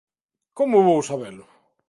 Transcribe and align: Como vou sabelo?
Como 0.57 0.85
vou 0.87 1.01
sabelo? 1.09 1.45